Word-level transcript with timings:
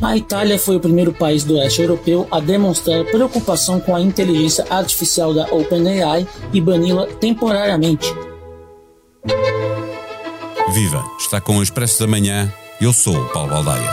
A 0.00 0.16
Itália 0.16 0.58
foi 0.58 0.76
o 0.76 0.80
primeiro 0.80 1.12
país 1.12 1.42
do 1.42 1.54
leste 1.54 1.80
europeu 1.80 2.26
a 2.30 2.38
demonstrar 2.38 3.04
preocupação 3.04 3.80
com 3.80 3.96
a 3.96 4.00
inteligência 4.00 4.64
artificial 4.70 5.34
da 5.34 5.44
OpenAI 5.52 6.26
e 6.52 6.60
bani-la 6.60 7.06
temporariamente. 7.06 8.06
Viva! 10.72 11.04
Está 11.18 11.40
com 11.40 11.58
o 11.58 11.62
Expresso 11.62 12.00
da 12.00 12.06
Manhã. 12.06 12.52
Eu 12.80 12.92
sou 12.92 13.16
o 13.16 13.28
Paulo 13.28 13.50
Baldaia. 13.50 13.90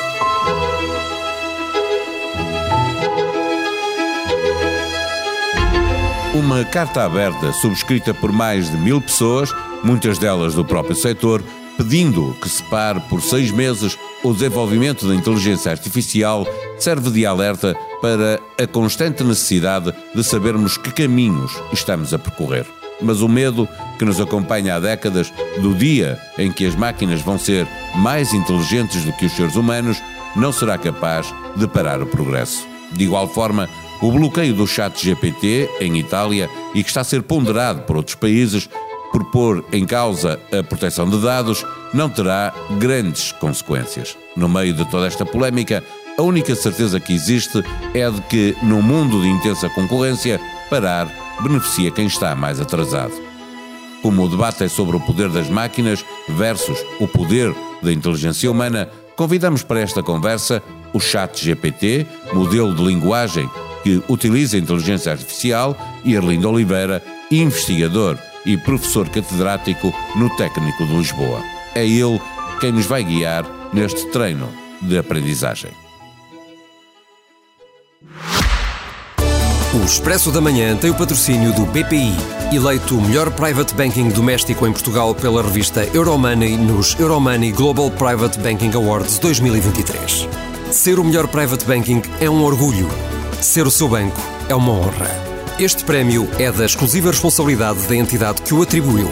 Uma 6.35 6.63
carta 6.65 7.03
aberta, 7.03 7.51
subscrita 7.53 8.13
por 8.13 8.31
mais 8.31 8.69
de 8.69 8.77
mil 8.77 9.01
pessoas, 9.01 9.51
muitas 9.83 10.17
delas 10.17 10.53
do 10.53 10.63
próprio 10.63 10.95
setor, 10.95 11.43
pedindo 11.77 12.35
que 12.41 12.49
se 12.49 12.63
pare 12.63 12.99
por 13.01 13.21
seis 13.21 13.51
meses 13.51 13.97
o 14.23 14.33
desenvolvimento 14.33 15.07
da 15.07 15.15
inteligência 15.15 15.71
artificial, 15.71 16.47
serve 16.77 17.09
de 17.11 17.25
alerta 17.25 17.75
para 18.01 18.39
a 18.61 18.67
constante 18.67 19.23
necessidade 19.23 19.93
de 20.13 20.23
sabermos 20.23 20.77
que 20.77 20.91
caminhos 20.91 21.51
estamos 21.71 22.13
a 22.13 22.19
percorrer. 22.19 22.65
Mas 23.01 23.21
o 23.21 23.29
medo 23.29 23.67
que 23.97 24.03
nos 24.03 24.19
acompanha 24.19 24.75
há 24.75 24.79
décadas 24.79 25.31
do 25.61 25.73
dia 25.73 26.19
em 26.37 26.51
que 26.51 26.65
as 26.65 26.75
máquinas 26.75 27.21
vão 27.21 27.37
ser 27.37 27.67
mais 27.95 28.33
inteligentes 28.33 29.05
do 29.05 29.13
que 29.13 29.25
os 29.25 29.31
seres 29.31 29.55
humanos 29.55 30.01
não 30.35 30.51
será 30.51 30.77
capaz 30.77 31.33
de 31.55 31.67
parar 31.67 32.01
o 32.01 32.05
progresso. 32.05 32.67
De 32.91 33.05
igual 33.05 33.27
forma, 33.27 33.69
o 34.01 34.11
bloqueio 34.11 34.53
do 34.53 34.67
chat 34.67 35.01
GPT 35.01 35.69
em 35.79 35.97
Itália 35.97 36.49
e 36.73 36.83
que 36.83 36.89
está 36.89 37.01
a 37.01 37.05
ser 37.05 37.23
ponderado 37.23 37.81
por 37.83 37.95
outros 37.95 38.15
países 38.15 38.69
por 39.11 39.25
pôr 39.25 39.65
em 39.71 39.85
causa 39.85 40.39
a 40.57 40.63
proteção 40.63 41.09
de 41.09 41.19
dados 41.21 41.65
não 41.93 42.09
terá 42.09 42.53
grandes 42.79 43.31
consequências. 43.31 44.17
No 44.35 44.47
meio 44.47 44.73
de 44.73 44.89
toda 44.89 45.07
esta 45.07 45.25
polémica, 45.25 45.83
a 46.17 46.21
única 46.21 46.55
certeza 46.55 46.99
que 46.99 47.13
existe 47.13 47.63
é 47.93 48.09
de 48.09 48.21
que, 48.23 48.55
num 48.61 48.81
mundo 48.81 49.21
de 49.21 49.27
intensa 49.27 49.69
concorrência, 49.69 50.39
parar 50.69 51.09
beneficia 51.41 51.91
quem 51.91 52.07
está 52.07 52.35
mais 52.35 52.59
atrasado. 52.59 53.13
Como 54.01 54.23
o 54.23 54.29
debate 54.29 54.63
é 54.63 54.67
sobre 54.67 54.95
o 54.95 54.99
poder 54.99 55.29
das 55.29 55.49
máquinas 55.49 56.05
versus 56.29 56.77
o 56.99 57.07
poder 57.07 57.53
da 57.81 57.91
inteligência 57.91 58.49
humana, 58.49 58.89
convidamos 59.15 59.63
para 59.63 59.79
esta 59.79 60.03
conversa 60.03 60.61
o 60.93 60.99
Chat 60.99 61.43
GPT, 61.43 62.05
modelo 62.33 62.73
de 62.73 62.83
linguagem 62.83 63.49
que 63.83 64.01
utiliza 64.09 64.57
a 64.57 64.59
inteligência 64.59 65.11
artificial, 65.11 65.77
e 66.03 66.15
Arlindo 66.17 66.49
Oliveira, 66.49 67.01
investigador 67.31 68.17
e 68.49 68.57
professor 68.57 69.07
catedrático 69.07 69.93
no 70.15 70.27
Técnico 70.35 70.83
de 70.85 70.95
Lisboa. 70.95 71.43
É 71.75 71.85
ele 71.85 72.19
quem 72.59 72.71
nos 72.71 72.87
vai 72.87 73.03
guiar 73.03 73.45
neste 73.71 74.07
treino 74.07 74.49
de 74.81 74.97
aprendizagem. 74.97 75.71
O 79.71 79.85
Expresso 79.85 80.31
da 80.31 80.41
Manhã 80.41 80.75
tem 80.75 80.89
o 80.89 80.95
patrocínio 80.95 81.53
do 81.53 81.63
BPI, 81.67 82.15
eleito 82.51 82.97
o 82.97 83.01
melhor 83.01 83.29
private 83.29 83.75
banking 83.75 84.09
doméstico 84.09 84.65
em 84.65 84.71
Portugal 84.71 85.13
pela 85.13 85.43
revista 85.43 85.87
Euromoney 85.93 86.57
nos 86.57 86.99
Euromoney 86.99 87.51
Global 87.51 87.91
Private 87.91 88.39
Banking 88.39 88.71
Awards 88.73 89.19
2023. 89.19 90.27
Ser 90.71 90.99
o 90.99 91.03
melhor 91.03 91.27
private 91.27 91.65
banking 91.65 92.01
é 92.19 92.27
um 92.27 92.43
orgulho. 92.43 92.89
Ser 93.41 93.67
o 93.67 93.71
seu 93.71 93.87
banco 93.87 94.19
é 94.49 94.55
uma 94.55 94.71
honra. 94.71 95.28
Este 95.59 95.83
prémio 95.83 96.25
é 96.39 96.49
da 96.49 96.63
exclusiva 96.63 97.11
responsabilidade 97.11 97.85
da 97.85 97.93
entidade 97.93 98.41
que 98.41 98.53
o 98.53 98.61
atribuiu. 98.61 99.09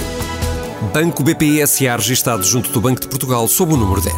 Banco 0.93 1.21
BPI 1.21 1.67
SA 1.67 1.97
registado 1.97 2.41
junto 2.41 2.71
do 2.71 2.79
Banco 2.79 3.01
de 3.01 3.09
Portugal 3.09 3.45
sob 3.49 3.73
o 3.73 3.75
número 3.75 3.99
10. 3.99 4.15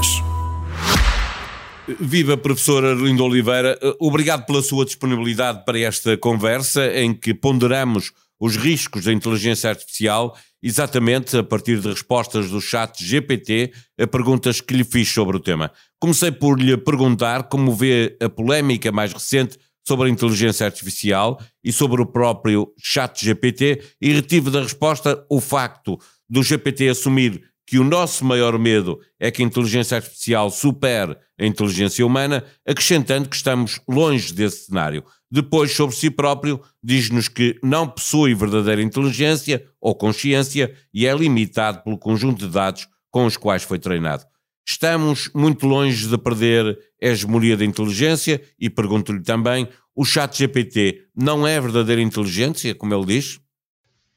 Viva 2.00 2.38
professor 2.38 2.86
Arlindo 2.86 3.24
Oliveira, 3.24 3.80
obrigado 4.00 4.46
pela 4.46 4.62
sua 4.62 4.86
disponibilidade 4.86 5.66
para 5.66 5.80
esta 5.80 6.16
conversa 6.18 6.86
em 7.02 7.16
que 7.16 7.34
ponderamos 7.34 8.12
os 8.40 8.56
riscos 8.56 9.06
da 9.06 9.12
inteligência 9.12 9.72
artificial, 9.72 10.38
exatamente 10.62 11.36
a 11.36 11.44
partir 11.44 11.80
de 11.80 11.90
respostas 11.90 12.52
do 12.52 12.62
chat 12.62 13.04
GPT 13.04 13.74
a 14.00 14.06
perguntas 14.06 14.62
que 14.62 14.76
lhe 14.76 14.84
fiz 14.84 15.10
sobre 15.10 15.38
o 15.38 15.40
tema. 15.40 15.72
Comecei 16.00 16.32
por 16.32 16.62
lhe 16.62 16.78
perguntar 16.78 17.46
como 17.46 17.74
vê 17.74 18.16
a 18.22 18.30
polémica 18.30 18.92
mais 18.92 19.12
recente 19.12 19.58
sobre 19.88 20.08
a 20.08 20.12
inteligência 20.12 20.66
artificial 20.66 21.40
e 21.64 21.72
sobre 21.72 22.02
o 22.02 22.06
próprio 22.06 22.72
chat 22.78 23.26
GPT 23.26 23.82
e 24.02 24.14
retive 24.14 24.52
da 24.52 24.62
resposta 24.62 25.26
o 25.30 25.40
facto 25.42 25.98
do 26.30 26.44
GPT 26.44 26.90
assumir 26.90 27.42
que 27.70 27.78
o 27.78 27.84
nosso 27.84 28.26
maior 28.26 28.58
medo 28.58 29.00
é 29.20 29.30
que 29.30 29.44
a 29.44 29.46
inteligência 29.46 29.98
artificial 29.98 30.50
supere 30.50 31.16
a 31.40 31.46
inteligência 31.46 32.04
humana, 32.04 32.44
acrescentando 32.68 33.30
que 33.30 33.36
estamos 33.36 33.80
longe 33.88 34.34
desse 34.34 34.66
cenário. 34.66 35.04
Depois, 35.32 35.72
sobre 35.72 35.96
si 35.96 36.10
próprio, 36.10 36.60
diz-nos 36.84 37.28
que 37.28 37.60
não 37.62 37.88
possui 37.88 38.34
verdadeira 38.34 38.82
inteligência 38.82 39.64
ou 39.80 39.94
consciência 39.94 40.74
e 40.92 41.06
é 41.06 41.16
limitado 41.16 41.84
pelo 41.84 42.00
conjunto 42.00 42.48
de 42.48 42.52
dados 42.52 42.88
com 43.12 43.28
os 43.28 43.38
quais 43.38 43.62
foi 43.62 43.78
treinado. 43.78 44.26
Estamos 44.68 45.32
muito 45.34 45.66
longe 45.66 46.08
de 46.08 46.18
perder 46.18 46.78
a 47.02 47.08
hegemonia 47.08 47.58
da 47.58 47.66
inteligência 47.66 48.42
e 48.60 48.70
pergunto-lhe 48.70 49.22
também, 49.22 49.68
o 49.96 50.06
chat 50.06 50.38
GPT 50.38 51.08
não 51.16 51.46
é 51.46 51.60
verdadeira 51.60 52.02
inteligência, 52.02 52.76
como 52.76 52.94
ele 52.94 53.06
diz? 53.06 53.42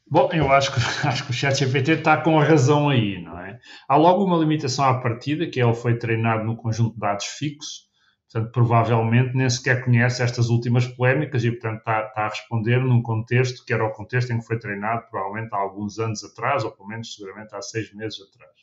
Bom, 0.09 0.29
eu 0.33 0.53
acho 0.53 0.73
que, 0.75 0.79
acho 1.09 1.25
que 1.25 1.31
o 1.31 1.35
chat 1.35 1.59
GPT 1.59 1.93
está 1.93 2.19
com 2.19 2.39
a 2.39 2.45
razão 2.45 2.91
aí, 2.91 3.23
não 3.23 3.39
é? 3.39 3.59
Há 3.89 3.97
logo 3.97 4.25
uma 4.25 4.37
limitação 4.37 4.85
à 4.85 5.01
partida, 5.01 5.49
que 5.49 5.59
ele 5.59 5.73
foi 5.73 5.97
treinado 5.97 6.45
no 6.45 6.55
conjunto 6.55 6.95
de 6.95 7.01
dados 7.01 7.25
fixos, 7.25 7.89
portanto, 8.31 8.53
provavelmente 8.53 9.35
nem 9.35 9.49
sequer 9.49 9.83
conhece 9.83 10.23
estas 10.23 10.51
últimas 10.51 10.87
polémicas 10.87 11.43
e, 11.45 11.51
portanto, 11.51 11.79
está, 11.79 12.07
está, 12.07 12.27
a 12.27 12.29
responder 12.29 12.79
num 12.79 13.01
contexto 13.01 13.65
que 13.65 13.73
era 13.73 13.85
o 13.85 13.93
contexto 13.93 14.31
em 14.33 14.39
que 14.39 14.47
foi 14.47 14.59
treinado, 14.59 15.09
provavelmente 15.11 15.55
há 15.55 15.57
alguns 15.57 15.99
anos 15.99 16.23
atrás, 16.23 16.63
ou 16.63 16.73
pelo 16.73 16.89
menos 16.89 17.15
seguramente 17.15 17.55
há 17.55 17.63
seis 17.63 17.93
meses 17.95 18.21
atrás. 18.21 18.62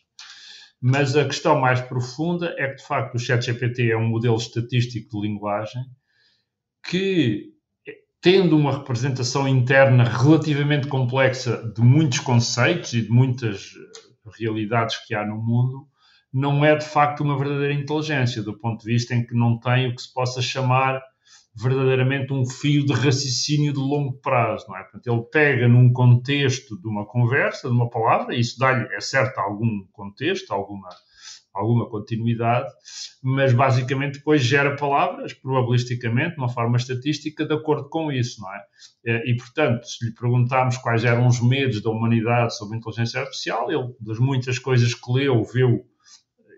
Mas 0.81 1.15
a 1.15 1.25
questão 1.25 1.59
mais 1.59 1.81
profunda 1.81 2.55
é 2.57 2.69
que, 2.69 2.77
de 2.77 2.87
facto, 2.87 3.15
o 3.15 3.19
ChatGPT 3.19 3.91
é 3.91 3.97
um 3.97 4.07
modelo 4.07 4.37
estatístico 4.37 5.09
de 5.09 5.27
linguagem 5.27 5.83
que, 6.87 7.49
tendo 8.21 8.57
uma 8.57 8.77
representação 8.77 9.47
interna 9.47 10.03
relativamente 10.03 10.87
complexa 10.87 11.71
de 11.75 11.81
muitos 11.81 12.19
conceitos 12.19 12.93
e 12.93 13.01
de 13.01 13.09
muitas 13.09 13.73
eh, 13.75 14.29
realidades 14.39 15.05
que 15.05 15.13
há 15.13 15.25
no 15.25 15.35
mundo, 15.35 15.87
não 16.31 16.63
é 16.63 16.75
de 16.75 16.85
facto 16.85 17.21
uma 17.21 17.37
verdadeira 17.37 17.73
inteligência, 17.73 18.41
do 18.41 18.57
ponto 18.57 18.81
de 18.85 18.93
vista 18.93 19.13
em 19.13 19.25
que 19.25 19.35
não 19.35 19.59
tem 19.59 19.87
o 19.87 19.95
que 19.95 20.01
se 20.01 20.13
possa 20.13 20.41
chamar 20.41 21.01
verdadeiramente 21.55 22.31
um 22.31 22.45
fio 22.45 22.85
de 22.85 22.93
raciocínio 22.93 23.73
de 23.73 23.79
longo 23.79 24.13
prazo, 24.21 24.65
não 24.67 24.77
é? 24.77 24.83
Portanto, 24.83 25.07
ele 25.07 25.23
pega 25.31 25.67
num 25.67 25.91
contexto 25.91 26.79
de 26.79 26.87
uma 26.87 27.05
conversa, 27.05 27.67
de 27.67 27.73
uma 27.73 27.89
palavra, 27.89 28.35
e 28.35 28.39
isso 28.39 28.57
dá-lhe, 28.57 28.87
é 28.93 28.99
certo, 29.01 29.39
algum 29.39 29.85
contexto, 29.91 30.51
alguma, 30.51 30.87
alguma 31.53 31.89
continuidade, 31.89 32.69
mas 33.21 33.51
basicamente 33.51 34.19
depois 34.19 34.41
gera 34.41 34.75
palavras, 34.75 35.33
probabilisticamente, 35.33 36.35
de 36.35 36.37
uma 36.37 36.49
forma 36.49 36.77
estatística, 36.77 37.45
de 37.45 37.53
acordo 37.53 37.89
com 37.89 38.11
isso, 38.11 38.41
não 38.41 38.49
é? 38.53 39.29
E, 39.29 39.35
portanto, 39.35 39.83
se 39.85 40.05
lhe 40.05 40.13
perguntarmos 40.13 40.77
quais 40.77 41.03
eram 41.03 41.27
os 41.27 41.41
medos 41.41 41.81
da 41.81 41.89
humanidade 41.89 42.55
sobre 42.55 42.75
a 42.75 42.79
inteligência 42.79 43.19
artificial, 43.19 43.71
ele, 43.71 43.93
das 43.99 44.19
muitas 44.19 44.59
coisas 44.59 44.93
que 44.93 45.11
leu, 45.11 45.43
viu 45.43 45.83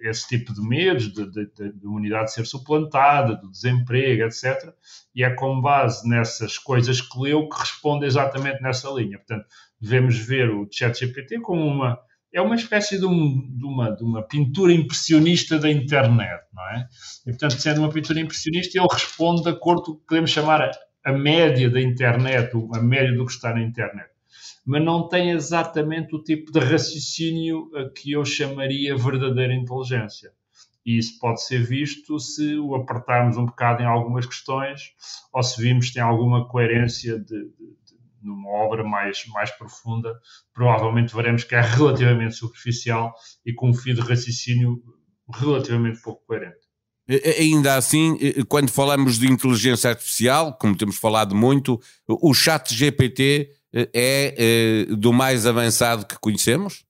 esse 0.01 0.27
tipo 0.27 0.53
de 0.53 0.61
medos, 0.61 1.13
de, 1.13 1.29
de, 1.29 1.45
de, 1.45 1.73
de 1.73 1.87
unidade 1.87 2.33
ser 2.33 2.45
suplantada, 2.45 3.35
do 3.35 3.49
desemprego, 3.49 4.23
etc. 4.23 4.73
E 5.15 5.23
é 5.23 5.29
com 5.29 5.61
base 5.61 6.07
nessas 6.07 6.57
coisas 6.57 7.01
que 7.01 7.19
leu 7.19 7.47
que 7.47 7.59
responde 7.59 8.05
exatamente 8.05 8.61
nessa 8.61 8.89
linha. 8.89 9.17
Portanto, 9.17 9.45
devemos 9.79 10.17
ver 10.17 10.49
o 10.49 10.67
ChatGPT 10.71 11.39
como 11.41 11.65
uma 11.65 11.99
é 12.33 12.41
uma 12.41 12.55
espécie 12.55 12.97
de, 12.97 13.05
um, 13.05 13.45
de, 13.57 13.65
uma, 13.65 13.91
de 13.93 14.03
uma 14.03 14.23
pintura 14.25 14.71
impressionista 14.71 15.59
da 15.59 15.69
internet, 15.69 16.41
não 16.53 16.63
é? 16.69 16.87
E, 17.27 17.31
portanto, 17.31 17.59
sendo 17.59 17.81
uma 17.81 17.89
pintura 17.89 18.21
impressionista, 18.21 18.77
ele 18.79 18.87
responde 18.89 19.43
de 19.43 19.49
acordo 19.49 19.83
com 19.83 19.91
o 19.91 19.95
que 19.97 20.05
podemos 20.07 20.31
chamar 20.31 20.61
a, 20.61 20.71
a 21.03 21.11
média 21.11 21.69
da 21.69 21.81
internet, 21.81 22.51
a 22.73 22.81
média 22.81 23.13
do 23.13 23.25
que 23.25 23.33
está 23.33 23.53
na 23.53 23.61
internet 23.61 24.10
mas 24.65 24.83
não 24.83 25.07
tem 25.07 25.31
exatamente 25.31 26.15
o 26.15 26.23
tipo 26.23 26.51
de 26.51 26.59
raciocínio 26.59 27.69
que 27.95 28.11
eu 28.11 28.23
chamaria 28.23 28.95
verdadeira 28.95 29.53
inteligência. 29.53 30.31
E 30.85 30.97
isso 30.97 31.19
pode 31.19 31.43
ser 31.43 31.63
visto 31.63 32.19
se 32.19 32.57
o 32.57 32.75
apertarmos 32.75 33.37
um 33.37 33.45
bocado 33.45 33.83
em 33.83 33.85
algumas 33.85 34.25
questões 34.25 34.93
ou 35.31 35.43
se 35.43 35.61
vimos 35.61 35.87
que 35.87 35.93
tem 35.93 36.03
alguma 36.03 36.47
coerência 36.47 37.19
de, 37.19 37.25
de, 37.25 37.49
de, 37.49 37.97
numa 38.21 38.49
obra 38.49 38.83
mais, 38.83 39.25
mais 39.27 39.51
profunda. 39.51 40.19
Provavelmente 40.53 41.15
veremos 41.15 41.43
que 41.43 41.53
é 41.53 41.61
relativamente 41.61 42.35
superficial 42.35 43.13
e 43.45 43.53
com 43.53 43.69
um 43.69 43.73
fio 43.73 43.93
de 43.93 44.01
raciocínio 44.01 44.81
relativamente 45.31 46.01
pouco 46.01 46.25
coerente. 46.25 46.70
Ainda 47.39 47.75
assim, 47.75 48.17
quando 48.47 48.69
falamos 48.69 49.17
de 49.17 49.29
inteligência 49.29 49.89
artificial, 49.89 50.57
como 50.59 50.77
temos 50.77 50.97
falado 50.97 51.35
muito, 51.35 51.81
o 52.07 52.33
chat 52.33 52.73
GPT 52.73 53.49
é, 53.73 54.85
é 54.87 54.95
do 54.95 55.11
mais 55.11 55.45
avançado 55.45 56.05
que 56.05 56.17
conhecemos? 56.19 56.85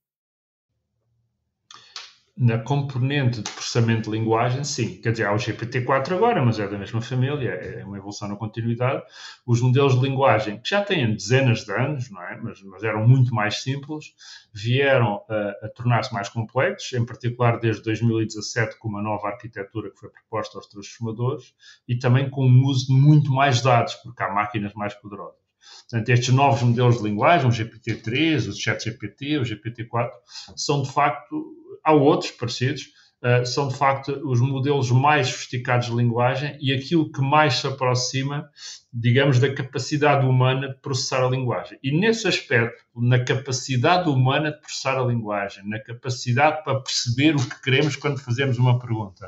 Na 2.42 2.58
componente 2.58 3.40
de 3.40 3.52
processamento 3.52 4.10
de 4.10 4.18
linguagem, 4.18 4.64
sim. 4.64 5.00
Quer 5.00 5.12
dizer, 5.12 5.26
há 5.26 5.32
o 5.32 5.36
GPT-4 5.36 6.14
agora, 6.14 6.44
mas 6.44 6.58
é 6.58 6.68
da 6.68 6.76
mesma 6.76 7.00
família, 7.00 7.52
é 7.52 7.86
uma 7.86 8.00
evolução 8.00 8.28
na 8.28 8.36
continuidade. 8.36 9.04
Os 9.46 9.62
modelos 9.62 9.94
de 9.94 10.02
linguagem, 10.10 10.60
que 10.60 10.72
já 10.72 10.84
têm 10.84 11.14
dezenas 11.14 11.64
de 11.64 11.72
anos, 11.72 12.10
não 12.10 12.20
é? 12.20 12.36
mas, 12.42 12.60
mas 12.64 12.84
eram 12.84 13.08
muito 13.08 13.36
mais 13.36 13.62
simples, 13.62 14.16
vieram 14.52 15.24
a, 15.30 15.66
a 15.68 15.70
tornar-se 15.70 16.12
mais 16.12 16.30
complexos, 16.30 16.92
em 16.94 17.06
particular 17.06 17.60
desde 17.60 17.84
2017, 17.84 18.80
com 18.80 18.88
uma 18.88 19.04
nova 19.04 19.28
arquitetura 19.28 19.92
que 19.92 20.00
foi 20.00 20.10
proposta 20.10 20.58
aos 20.58 20.66
transformadores, 20.66 21.54
e 21.88 21.96
também 21.96 22.28
com 22.28 22.48
o 22.48 22.66
uso 22.66 22.88
de 22.88 22.94
muito 22.94 23.32
mais 23.32 23.62
dados, 23.62 23.94
porque 23.98 24.24
há 24.24 24.34
máquinas 24.34 24.74
mais 24.74 24.96
poderosas. 24.96 25.41
Portanto, 25.90 26.10
estes 26.10 26.34
novos 26.34 26.62
modelos 26.62 26.98
de 26.98 27.04
linguagem, 27.04 27.48
o 27.48 27.52
GPT-3, 27.52 28.50
o 28.50 28.54
ChatGPT, 28.54 29.38
o 29.38 29.44
GPT-4, 29.44 30.10
são 30.56 30.82
de 30.84 30.92
facto 30.92 31.56
há 31.84 31.94
outros 31.94 32.32
parecidos, 32.32 32.90
uh, 33.22 33.46
são 33.46 33.68
de 33.68 33.76
facto 33.76 34.10
os 34.26 34.40
modelos 34.40 34.92
mais 34.92 35.28
sofisticados 35.28 35.88
de 35.88 35.96
linguagem 35.96 36.58
e 36.60 36.74
aquilo 36.74 37.12
que 37.12 37.22
mais 37.22 37.56
se 37.56 37.68
aproxima, 37.68 38.50
digamos, 38.92 39.40
da 39.40 39.54
capacidade 39.54 40.26
humana 40.26 40.70
de 40.70 40.80
processar 40.80 41.24
a 41.24 41.30
linguagem. 41.30 41.78
E 41.84 41.98
nesse 41.98 42.28
aspecto, 42.28 42.84
na 42.96 43.24
capacidade 43.24 44.10
humana 44.10 44.52
de 44.52 44.60
processar 44.60 45.00
a 45.00 45.06
linguagem, 45.06 45.68
na 45.68 45.80
capacidade 45.80 46.64
para 46.64 46.80
perceber 46.80 47.36
o 47.36 47.50
que 47.50 47.62
queremos 47.62 47.96
quando 47.96 48.20
fazemos 48.20 48.58
uma 48.58 48.80
pergunta, 48.80 49.26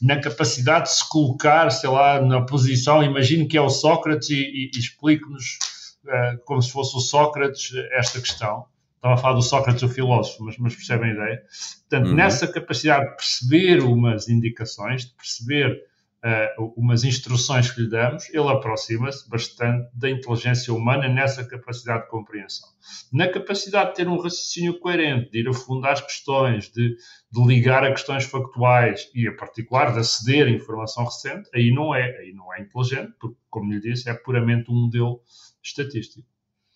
na 0.00 0.20
capacidade 0.20 0.84
de 0.84 0.94
se 0.94 1.08
colocar, 1.08 1.70
sei 1.70 1.90
lá, 1.90 2.20
na 2.20 2.42
posição, 2.42 3.02
imagine 3.02 3.46
que 3.46 3.56
é 3.56 3.60
o 3.60 3.70
Sócrates 3.70 4.30
e, 4.30 4.34
e, 4.34 4.70
e 4.74 4.78
explique-nos 4.78 5.58
uh, 6.04 6.44
como 6.44 6.62
se 6.62 6.70
fosse 6.70 6.96
o 6.96 7.00
Sócrates 7.00 7.70
esta 7.92 8.20
questão 8.20 8.66
estava 8.96 9.14
a 9.14 9.16
falar 9.16 9.34
do 9.34 9.42
Sócrates, 9.42 9.82
o 9.82 9.88
filósofo, 9.88 10.44
mas, 10.44 10.58
mas 10.58 10.74
percebem 10.74 11.10
a 11.10 11.14
ideia. 11.14 11.42
Portanto, 11.88 12.08
uhum. 12.08 12.14
nessa 12.14 12.48
capacidade 12.48 13.10
de 13.10 13.16
perceber 13.16 13.82
umas 13.82 14.28
indicações, 14.28 15.06
de 15.06 15.14
perceber 15.14 15.82
uh, 16.26 16.72
umas 16.76 17.04
instruções 17.04 17.70
que 17.70 17.82
lhe 17.82 17.88
damos, 17.88 18.28
ele 18.30 18.48
aproxima-se 18.48 19.28
bastante 19.28 19.88
da 19.94 20.10
inteligência 20.10 20.72
humana 20.74 21.08
nessa 21.08 21.44
capacidade 21.44 22.04
de 22.04 22.10
compreensão. 22.10 22.68
Na 23.12 23.28
capacidade 23.28 23.90
de 23.90 23.96
ter 23.96 24.08
um 24.08 24.16
raciocínio 24.16 24.78
coerente, 24.80 25.30
de 25.30 25.40
ir 25.40 25.48
a 25.48 25.52
fundo 25.52 25.86
às 25.86 26.00
questões, 26.00 26.70
de, 26.70 26.96
de 27.30 27.46
ligar 27.46 27.84
a 27.84 27.90
questões 27.90 28.24
factuais 28.24 29.08
e, 29.14 29.28
em 29.28 29.36
particular, 29.36 29.92
de 29.92 30.00
aceder 30.00 30.46
a 30.46 30.50
informação 30.50 31.04
recente, 31.04 31.48
aí 31.54 31.70
não 31.70 31.94
é, 31.94 32.18
aí 32.18 32.32
não 32.32 32.52
é 32.52 32.60
inteligente, 32.60 33.12
porque, 33.20 33.36
como 33.48 33.72
lhe 33.72 33.80
disse, 33.80 34.08
é 34.08 34.14
puramente 34.14 34.70
um 34.70 34.74
modelo 34.74 35.20
estatístico. 35.62 36.26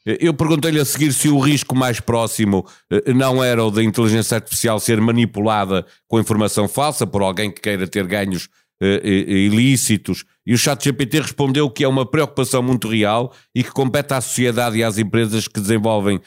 Eu 0.05 0.33
perguntei-lhe 0.33 0.81
a 0.81 0.85
seguir 0.85 1.13
se 1.13 1.29
o 1.29 1.39
risco 1.39 1.77
mais 1.77 2.01
próximo 2.01 2.67
eh, 2.91 3.13
não 3.13 3.45
era 3.45 3.63
o 3.63 3.71
da 3.71 3.83
inteligência 3.83 4.37
artificial 4.37 4.81
ser 4.81 4.99
manipulada 5.01 5.85
com 6.09 6.19
informação 6.19 6.67
falsa 6.67 7.07
por 7.07 7.21
alguém 7.23 7.51
que 7.51 7.61
queira 7.61 7.87
ter 7.87 8.07
ganhos 8.07 8.49
uh, 8.83 9.07
ilícitos. 9.07 10.25
E 10.47 10.55
o 10.55 10.59
ChatGPT 10.59 11.21
respondeu 11.21 11.69
que 11.69 11.85
é 11.85 11.89
uma 11.89 12.07
preocupação 12.11 12.63
muito 12.63 12.89
real 12.89 13.31
e 13.55 13.63
que 13.63 13.71
compete 13.71 14.15
à 14.15 14.21
sociedade 14.23 14.79
e 14.79 14.83
às 14.83 14.97
empresas 14.97 15.47
que 15.47 15.61
desenvolvem 15.61 16.21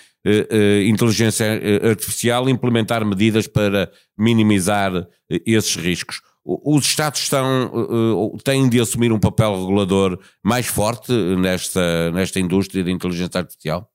inteligência 0.87 1.45
artificial 1.89 2.47
implementar 2.47 3.03
medidas 3.03 3.45
para 3.45 3.91
minimizar 4.17 5.05
esses 5.45 5.75
riscos 5.75 6.21
os 6.45 6.85
Estados 6.85 7.21
estão, 7.21 7.71
uh, 7.73 8.37
têm 8.43 8.67
de 8.67 8.79
assumir 8.79 9.11
um 9.11 9.19
papel 9.19 9.55
regulador 9.59 10.19
mais 10.43 10.65
forte 10.65 11.11
nesta, 11.37 12.11
nesta 12.11 12.39
indústria 12.39 12.83
de 12.83 12.91
inteligência 12.91 13.39
artificial? 13.39 13.89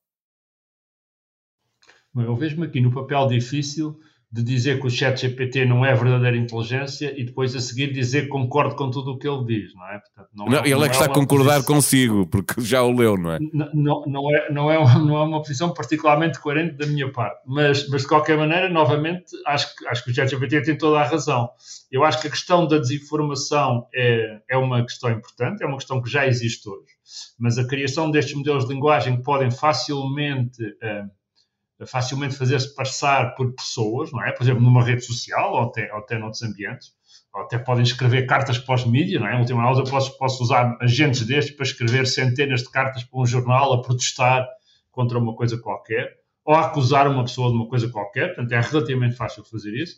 Eu 2.16 2.34
vejo-me 2.34 2.66
aqui 2.66 2.80
no 2.80 2.92
papel 2.92 3.26
difícil 3.26 3.98
de 4.30 4.42
dizer 4.42 4.78
que 4.78 4.86
o 4.86 4.90
chat 4.90 5.18
GPT 5.18 5.64
não 5.64 5.84
é 5.86 5.94
verdadeira 5.94 6.36
inteligência 6.36 7.18
e 7.18 7.24
depois 7.24 7.56
a 7.56 7.60
seguir 7.60 7.92
dizer 7.92 8.22
que 8.22 8.28
concordo 8.28 8.76
com 8.76 8.90
tudo 8.90 9.12
o 9.12 9.18
que 9.18 9.26
ele 9.26 9.44
diz, 9.44 9.74
não 9.74 9.86
é? 9.88 9.98
Portanto, 10.00 10.28
não, 10.34 10.44
não 10.46 10.58
é, 10.58 10.60
ele 10.60 10.74
não 10.74 10.84
é 10.84 10.88
que 10.88 10.94
está 10.94 11.06
a 11.06 11.08
concordar 11.08 11.54
posição, 11.62 11.74
consigo, 11.74 12.26
porque 12.26 12.60
já 12.60 12.82
o 12.82 12.92
leu, 12.92 13.16
não 13.16 13.32
é? 13.32 13.38
Não, 13.40 14.04
não, 14.06 14.36
é, 14.36 14.52
não, 14.52 14.70
é 14.70 14.78
uma, 14.78 14.98
não 14.98 15.16
é 15.16 15.22
uma 15.22 15.38
posição 15.38 15.72
particularmente 15.72 16.38
coerente 16.40 16.74
da 16.74 16.86
minha 16.86 17.10
parte, 17.10 17.40
mas, 17.46 17.88
mas 17.88 18.02
de 18.02 18.08
qualquer 18.08 18.36
maneira, 18.36 18.68
novamente, 18.68 19.24
acho 19.46 19.74
que, 19.74 19.88
acho 19.88 20.04
que 20.04 20.10
o 20.10 20.14
chat 20.14 20.28
GPT 20.28 20.62
tem 20.62 20.76
toda 20.76 21.00
a 21.00 21.04
razão. 21.04 21.48
Eu 21.90 22.04
acho 22.04 22.20
que 22.20 22.26
a 22.26 22.30
questão 22.30 22.66
da 22.66 22.76
desinformação 22.76 23.86
é, 23.94 24.40
é 24.50 24.58
uma 24.58 24.84
questão 24.84 25.10
importante, 25.10 25.62
é 25.62 25.66
uma 25.66 25.78
questão 25.78 26.02
que 26.02 26.10
já 26.10 26.26
existe 26.26 26.68
hoje, 26.68 26.92
mas 27.38 27.56
a 27.56 27.66
criação 27.66 28.10
destes 28.10 28.34
modelos 28.34 28.66
de 28.66 28.74
linguagem 28.74 29.16
que 29.16 29.22
podem 29.22 29.50
facilmente... 29.50 30.62
Uh, 30.62 31.17
facilmente 31.86 32.36
fazer-se 32.36 32.74
passar 32.74 33.34
por 33.34 33.54
pessoas, 33.54 34.10
não 34.12 34.24
é? 34.24 34.32
Por 34.32 34.42
exemplo, 34.42 34.62
numa 34.62 34.82
rede 34.82 35.02
social 35.02 35.52
ou 35.52 35.60
até, 35.60 35.92
ou 35.92 35.98
até 35.98 36.18
noutros 36.18 36.42
ambientes. 36.42 36.92
Ou 37.34 37.42
até 37.42 37.58
podem 37.58 37.84
escrever 37.84 38.26
cartas 38.26 38.58
pós-mídia, 38.58 39.20
não 39.20 39.28
é? 39.28 39.36
Em 39.36 39.40
última 39.40 39.60
análise, 39.60 39.82
eu 39.82 39.90
posso, 39.90 40.16
posso 40.18 40.42
usar 40.42 40.76
agentes 40.80 41.24
destes 41.26 41.54
para 41.54 41.64
escrever 41.64 42.06
centenas 42.06 42.62
de 42.62 42.70
cartas 42.70 43.04
para 43.04 43.20
um 43.20 43.26
jornal 43.26 43.72
a 43.72 43.82
protestar 43.82 44.46
contra 44.90 45.18
uma 45.18 45.34
coisa 45.34 45.58
qualquer 45.58 46.18
ou 46.44 46.54
acusar 46.54 47.06
uma 47.06 47.24
pessoa 47.24 47.50
de 47.50 47.56
uma 47.56 47.68
coisa 47.68 47.88
qualquer. 47.90 48.34
Portanto, 48.34 48.52
é 48.52 48.60
relativamente 48.60 49.14
fácil 49.14 49.44
fazer 49.44 49.74
isso. 49.74 49.96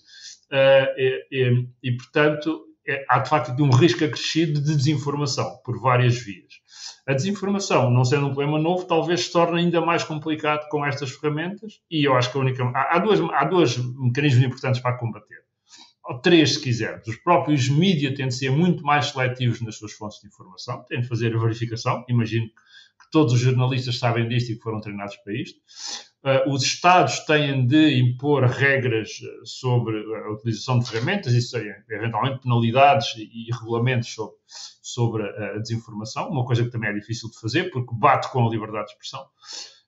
Uh, 0.50 0.90
e, 0.98 1.26
e, 1.30 1.68
e, 1.82 1.96
portanto, 1.96 2.64
há 3.08 3.18
de 3.18 3.28
facto 3.28 3.62
um 3.62 3.70
risco 3.70 4.04
acrescido 4.04 4.60
de 4.60 4.76
desinformação 4.76 5.58
por 5.64 5.80
várias 5.80 6.16
vias. 6.18 6.54
A 7.06 7.14
desinformação, 7.14 7.90
não 7.90 8.04
sendo 8.04 8.26
um 8.26 8.34
problema 8.34 8.58
novo, 8.58 8.84
talvez 8.84 9.24
se 9.24 9.32
torne 9.32 9.60
ainda 9.60 9.80
mais 9.80 10.04
complicado 10.04 10.68
com 10.68 10.84
estas 10.84 11.10
ferramentas 11.10 11.80
e 11.90 12.06
eu 12.06 12.14
acho 12.16 12.30
que 12.30 12.38
a 12.38 12.40
única. 12.40 12.64
Há, 12.64 12.96
há, 12.96 12.98
duas, 12.98 13.20
há 13.32 13.44
dois 13.44 13.76
mecanismos 13.76 14.44
importantes 14.44 14.80
para 14.80 14.96
combater. 14.96 15.40
Ou 16.04 16.18
três, 16.20 16.54
se 16.54 16.60
quisermos. 16.60 17.06
Os 17.06 17.16
próprios 17.16 17.68
mídias 17.68 18.14
têm 18.16 18.28
de 18.28 18.34
ser 18.34 18.50
muito 18.50 18.82
mais 18.82 19.06
seletivos 19.06 19.60
nas 19.60 19.76
suas 19.76 19.92
fontes 19.92 20.20
de 20.20 20.28
informação, 20.28 20.84
têm 20.88 21.00
de 21.00 21.08
fazer 21.08 21.34
a 21.34 21.38
verificação. 21.38 22.04
Imagino 22.08 22.46
que 22.46 23.10
todos 23.12 23.32
os 23.32 23.40
jornalistas 23.40 23.98
sabem 23.98 24.28
disto 24.28 24.50
e 24.50 24.56
que 24.56 24.62
foram 24.62 24.80
treinados 24.80 25.16
para 25.18 25.34
isto. 25.34 25.60
Uh, 26.22 26.52
os 26.52 26.62
Estados 26.62 27.20
têm 27.20 27.66
de 27.66 27.98
impor 27.98 28.44
regras 28.44 29.08
ah, 29.24 29.40
sobre 29.42 29.96
a 30.16 30.30
utilização 30.30 30.78
de 30.78 30.86
ferramentas, 30.90 31.32
isso 31.32 31.56
é, 31.56 31.82
eventualmente 31.88 32.40
penalidades 32.42 33.14
e, 33.16 33.22
e 33.22 33.50
regulamentos 33.50 34.12
sobre, 34.12 34.36
sobre 34.82 35.22
a 35.22 35.58
desinformação, 35.58 36.28
uma 36.28 36.44
coisa 36.44 36.62
que 36.62 36.70
também 36.70 36.90
é 36.90 36.92
difícil 36.92 37.30
de 37.30 37.40
fazer, 37.40 37.70
porque 37.70 37.94
bate 37.94 38.30
com 38.30 38.46
a 38.46 38.50
liberdade 38.50 38.88
de 38.88 38.92
expressão. 38.92 39.26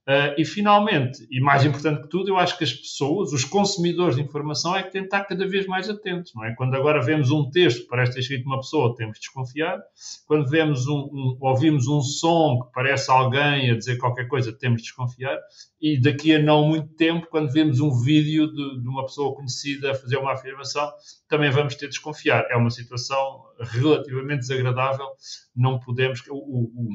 Uh, 0.02 0.34
e 0.37 0.44
finalmente, 0.44 1.25
e 1.31 1.40
mais 1.40 1.64
importante 1.64 2.02
que 2.02 2.08
tudo, 2.08 2.31
eu 2.31 2.37
acho 2.37 2.58
que 2.58 2.64
as 2.64 2.72
pessoas, 2.72 3.32
os 3.32 3.44
consumidores 3.44 4.16
de 4.16 4.22
informação, 4.22 4.76
é 4.76 4.82
que 4.82 4.90
têm 4.90 5.02
de 5.02 5.06
estar 5.06 5.22
cada 5.25 5.46
vez 5.46 5.64
mais 5.66 5.88
atentos, 5.88 6.32
não 6.34 6.44
é? 6.44 6.52
Quando 6.56 6.75
agora 6.75 7.00
vemos 7.00 7.31
um 7.31 7.49
texto 7.49 7.82
que 7.82 7.88
parece 7.88 8.14
ter 8.14 8.19
escrito 8.19 8.44
uma 8.44 8.56
pessoa, 8.56 8.96
temos 8.96 9.14
de 9.14 9.20
desconfiar. 9.20 9.81
Quando 10.26 10.50
vemos 10.50 10.88
um, 10.88 11.08
um, 11.12 11.38
ouvimos 11.41 11.86
um 11.86 12.00
som 12.00 12.62
que 12.65 12.72
parece 12.72 13.12
alguém 13.12 13.70
a 13.70 13.76
dizer 13.76 13.96
qualquer 13.96 14.26
coisa, 14.26 14.53
temos 14.53 14.82
de 14.82 14.88
desconfiar. 14.88 15.38
E 15.81 16.00
daqui 16.00 16.34
a 16.34 16.43
não 16.43 16.67
muito 16.67 16.88
tempo, 16.94 17.29
quando 17.31 17.53
vemos 17.53 17.79
um 17.79 18.03
vídeo 18.03 18.48
de, 18.48 18.82
de 18.82 18.88
uma 18.88 19.05
pessoa 19.05 19.36
conhecida 19.36 19.93
a 19.93 19.94
fazer 19.94 20.17
uma 20.17 20.32
afirmação, 20.32 20.91
também 21.29 21.50
vamos 21.50 21.76
ter 21.76 21.86
de 21.86 21.93
desconfiar. 21.93 22.44
É 22.50 22.56
uma 22.56 22.70
situação 22.70 23.44
relativamente 23.60 24.41
desagradável. 24.41 25.06
Não 25.55 25.79
podemos. 25.79 26.20
O, 26.29 26.34
o, 26.34 26.88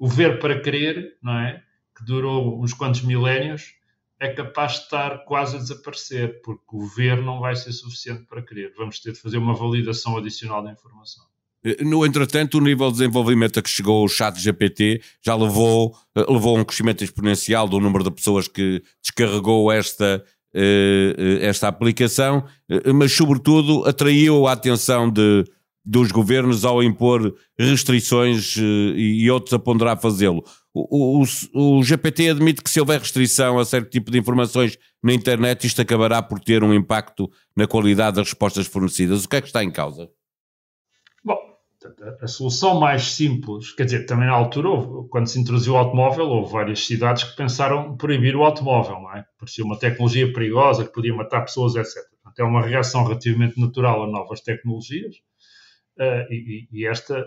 o 0.00 0.08
ver 0.08 0.40
para 0.40 0.60
crer, 0.60 1.16
não 1.22 1.38
é? 1.38 1.62
Que 1.98 2.04
durou 2.04 2.62
uns 2.62 2.72
quantos 2.72 3.02
milénios, 3.02 3.74
é 4.20 4.28
capaz 4.28 4.74
de 4.74 4.78
estar 4.82 5.24
quase 5.24 5.56
a 5.56 5.58
desaparecer, 5.58 6.40
porque 6.42 6.64
o 6.76 6.86
ver 6.86 7.22
não 7.22 7.40
vai 7.40 7.54
ser 7.54 7.72
suficiente 7.72 8.24
para 8.24 8.42
crer. 8.42 8.72
Vamos 8.76 9.00
ter 9.00 9.12
de 9.12 9.20
fazer 9.20 9.38
uma 9.38 9.54
validação 9.54 10.16
adicional 10.16 10.62
da 10.62 10.72
informação. 10.72 11.24
Eh, 11.64 11.84
no 11.84 12.04
entretanto, 12.04 12.58
o 12.58 12.60
nível 12.60 12.88
de 12.88 12.98
desenvolvimento 12.98 13.58
a 13.58 13.62
que 13.62 13.70
chegou 13.70 14.04
o 14.04 14.08
chat 14.08 14.38
GPT 14.38 15.00
já 15.24 15.34
levou, 15.34 15.96
eh, 16.16 16.24
levou 16.28 16.56
a 16.56 16.60
um 16.60 16.64
crescimento 16.64 17.04
exponencial 17.04 17.68
do 17.68 17.80
número 17.80 18.04
de 18.04 18.10
pessoas 18.10 18.48
que 18.48 18.82
descarregou 19.02 19.70
esta, 19.70 20.24
eh, 20.54 21.38
esta 21.42 21.68
aplicação, 21.68 22.44
mas 22.94 23.12
sobretudo 23.12 23.84
atraiu 23.84 24.46
a 24.46 24.52
atenção 24.52 25.10
de, 25.10 25.44
dos 25.84 26.10
governos 26.10 26.64
ao 26.64 26.82
impor 26.82 27.34
restrições 27.58 28.56
e 28.56 29.30
outros 29.30 29.54
a 29.54 29.58
ponderar 29.58 30.00
fazê-lo. 30.00 30.44
O, 30.90 31.22
o, 31.22 31.78
o, 31.78 31.82
GPT 31.82 32.30
admite 32.30 32.62
que 32.62 32.70
se 32.70 32.78
houver 32.78 33.00
restrição 33.00 33.58
a 33.58 33.64
certo 33.64 33.90
tipo 33.90 34.10
de 34.10 34.18
informações 34.18 34.78
na 35.02 35.12
internet, 35.12 35.66
isto 35.66 35.82
acabará 35.82 36.22
por 36.22 36.38
ter 36.38 36.62
um 36.62 36.72
impacto 36.72 37.28
na 37.56 37.66
qualidade 37.66 38.16
das 38.16 38.28
respostas 38.28 38.66
fornecidas. 38.66 39.24
O 39.24 39.28
que 39.28 39.36
é 39.36 39.40
que 39.40 39.48
está 39.48 39.64
em 39.64 39.70
causa? 39.70 40.08
Bom, 41.24 41.36
a 42.22 42.26
solução 42.28 42.78
mais 42.78 43.12
simples, 43.12 43.72
quer 43.72 43.84
dizer, 43.84 44.06
também 44.06 44.28
na 44.28 44.34
altura, 44.34 44.68
quando 45.10 45.26
se 45.26 45.40
introduziu 45.40 45.74
o 45.74 45.76
automóvel, 45.76 46.26
houve 46.26 46.52
várias 46.52 46.86
cidades 46.86 47.24
que 47.24 47.36
pensaram 47.36 47.96
proibir 47.96 48.36
o 48.36 48.44
automóvel, 48.44 49.00
não 49.00 49.16
é? 49.16 49.24
Parecia 49.38 49.64
uma 49.64 49.78
tecnologia 49.78 50.32
perigosa 50.32 50.84
que 50.84 50.92
podia 50.92 51.14
matar 51.14 51.40
pessoas, 51.40 51.74
etc. 51.74 51.94
Portanto, 52.22 52.38
é 52.38 52.44
uma 52.44 52.62
reação 52.62 53.04
relativamente 53.04 53.60
natural 53.60 54.04
a 54.04 54.06
novas 54.06 54.40
tecnologias 54.40 55.16
Uh, 55.98 56.32
e, 56.32 56.68
e, 56.70 56.86
esta 56.86 57.26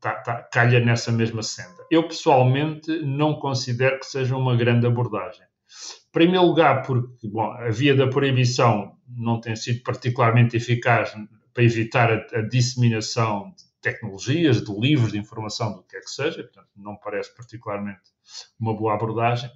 tá, 0.00 0.14
tá, 0.16 0.42
calha 0.42 0.80
nessa 0.80 1.12
mesma 1.12 1.40
senda. 1.40 1.86
Eu, 1.88 2.08
pessoalmente, 2.08 2.90
não 3.02 3.34
considero 3.38 4.00
que 4.00 4.06
seja 4.06 4.36
uma 4.36 4.56
grande 4.56 4.88
abordagem. 4.88 5.42
Em 5.42 6.10
primeiro 6.10 6.46
lugar, 6.46 6.82
porque 6.82 7.28
bom, 7.28 7.52
a 7.52 7.70
via 7.70 7.94
da 7.94 8.08
proibição 8.08 8.96
não 9.06 9.40
tem 9.40 9.54
sido 9.54 9.84
particularmente 9.84 10.56
eficaz 10.56 11.14
para 11.54 11.62
evitar 11.62 12.12
a, 12.12 12.38
a 12.38 12.42
disseminação 12.42 13.54
de 13.56 13.64
tecnologias, 13.80 14.64
de 14.64 14.72
livros, 14.72 15.12
de 15.12 15.18
informação, 15.18 15.76
do 15.76 15.84
que 15.84 15.96
é 15.96 16.00
que 16.00 16.10
seja, 16.10 16.42
portanto, 16.42 16.68
não 16.76 16.96
parece 16.96 17.32
particularmente 17.36 18.10
uma 18.58 18.76
boa 18.76 18.94
abordagem. 18.94 19.48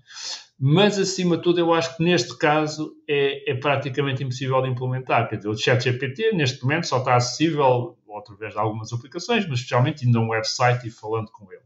Mas, 0.65 0.97
acima 0.97 1.37
de 1.37 1.43
tudo, 1.43 1.59
eu 1.59 1.75
acho 1.75 1.97
que 1.97 2.05
neste 2.05 2.39
caso 2.39 2.95
é, 3.09 3.51
é 3.51 3.55
praticamente 3.57 4.23
impossível 4.23 4.63
de 4.63 4.69
implementar. 4.69 5.29
Quer 5.29 5.39
dizer, 5.39 5.49
o 5.49 5.57
ChatGPT, 5.57 6.31
neste 6.35 6.63
momento, 6.63 6.87
só 6.87 6.99
está 6.99 7.17
acessível 7.17 7.99
através 8.17 8.53
de 8.53 8.61
algumas 8.61 8.93
aplicações, 8.93 9.45
mas 9.49 9.59
especialmente 9.59 10.07
indo 10.07 10.17
a 10.21 10.23
um 10.23 10.29
website 10.29 10.87
e 10.87 10.91
falando 10.93 11.33
com 11.33 11.53
ele. 11.53 11.65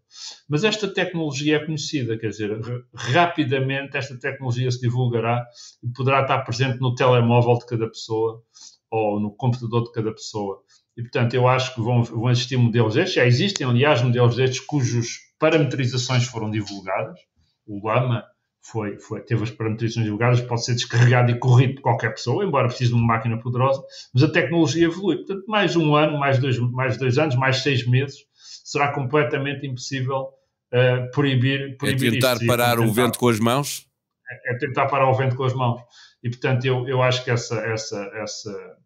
Mas 0.48 0.64
esta 0.64 0.88
tecnologia 0.88 1.56
é 1.56 1.66
conhecida, 1.66 2.16
quer 2.16 2.30
dizer, 2.30 2.58
rapidamente 2.94 3.98
esta 3.98 4.18
tecnologia 4.18 4.70
se 4.70 4.80
divulgará 4.80 5.46
e 5.82 5.88
poderá 5.92 6.22
estar 6.22 6.40
presente 6.40 6.80
no 6.80 6.94
telemóvel 6.94 7.58
de 7.58 7.66
cada 7.66 7.86
pessoa 7.88 8.42
ou 8.90 9.20
no 9.20 9.30
computador 9.36 9.84
de 9.84 9.92
cada 9.92 10.10
pessoa. 10.10 10.62
E, 10.96 11.02
portanto, 11.02 11.34
eu 11.34 11.46
acho 11.46 11.74
que 11.74 11.82
vão, 11.82 12.02
vão 12.02 12.30
existir 12.30 12.56
modelos 12.56 12.94
destes. 12.94 13.16
Já 13.16 13.26
existem, 13.26 13.66
aliás, 13.66 14.00
modelos 14.00 14.36
destes 14.36 14.60
cujas 14.60 15.18
parametrizações 15.38 16.24
foram 16.24 16.50
divulgadas. 16.50 17.20
O 17.66 17.86
Lama 17.86 18.24
foi, 18.70 18.98
foi, 18.98 19.20
teve 19.20 19.44
as 19.44 19.50
parametrizações 19.50 20.04
divulgadas, 20.04 20.40
pode 20.40 20.64
ser 20.64 20.74
descarregado 20.74 21.30
e 21.30 21.38
corrido 21.38 21.76
por 21.76 21.82
qualquer 21.82 22.10
pessoa, 22.10 22.44
embora 22.44 22.66
precise 22.66 22.90
de 22.90 22.96
uma 22.96 23.06
máquina 23.06 23.38
poderosa, 23.38 23.82
mas 24.12 24.22
a 24.24 24.30
tecnologia 24.30 24.86
evolui. 24.86 25.18
Portanto, 25.18 25.44
mais 25.46 25.76
um 25.76 25.94
ano, 25.94 26.18
mais 26.18 26.38
dois, 26.38 26.58
mais 26.58 26.96
dois 26.96 27.16
anos, 27.16 27.36
mais 27.36 27.58
seis 27.58 27.86
meses, 27.86 28.24
será 28.64 28.92
completamente 28.92 29.64
impossível 29.66 30.30
uh, 30.72 31.10
proibir, 31.12 31.76
proibir. 31.76 32.08
É 32.08 32.10
tentar 32.12 32.34
isto. 32.34 32.46
parar 32.46 32.80
o 32.80 32.92
vento 32.92 33.18
com 33.18 33.28
as 33.28 33.38
mãos? 33.38 33.86
É, 34.28 34.54
é, 34.54 34.58
tentar 34.58 34.86
parar 34.86 35.08
o 35.08 35.14
vento 35.14 35.36
com 35.36 35.44
as 35.44 35.54
mãos. 35.54 35.80
E, 36.22 36.28
portanto, 36.28 36.64
eu, 36.64 36.88
eu 36.88 37.00
acho 37.02 37.22
que 37.22 37.30
essa, 37.30 37.60
essa, 37.60 38.10
essa 38.14 38.76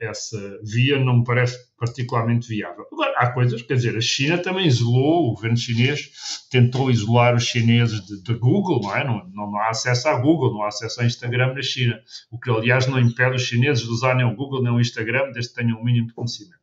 essa 0.00 0.38
via 0.62 0.98
não 0.98 1.18
me 1.18 1.24
parece 1.24 1.58
particularmente 1.76 2.48
viável. 2.48 2.86
Agora, 2.92 3.14
há 3.16 3.32
coisas, 3.32 3.60
quer 3.62 3.74
dizer, 3.74 3.96
a 3.96 4.00
China 4.00 4.38
também 4.38 4.66
isolou, 4.66 5.28
o 5.28 5.34
governo 5.34 5.56
chinês 5.56 6.10
tentou 6.50 6.90
isolar 6.90 7.34
os 7.34 7.44
chineses 7.44 8.04
de, 8.06 8.22
de 8.22 8.34
Google, 8.34 8.80
não 8.82 8.96
é? 8.96 9.04
Não, 9.04 9.28
não, 9.34 9.50
não, 9.50 9.58
há 9.58 9.70
acesso 9.70 10.08
a 10.08 10.18
Google, 10.18 10.52
não 10.52 10.62
há 10.62 10.68
acesso 10.68 11.00
ao 11.00 11.06
Instagram 11.06 11.54
na 11.54 11.62
China, 11.62 12.00
o 12.30 12.38
que, 12.38 12.50
aliás, 12.50 12.86
não 12.86 13.00
impede 13.00 13.36
os 13.36 13.42
chineses 13.42 13.84
de 13.84 13.90
usar 13.90 14.14
nem 14.14 14.26
o 14.26 14.36
Google 14.36 14.62
nem 14.62 14.72
o 14.72 14.80
Instagram, 14.80 15.32
desde 15.32 15.52
que 15.52 15.60
tenham 15.60 15.80
um 15.80 15.84
mínimo 15.84 16.06
de 16.06 16.14
conhecimento. 16.14 16.62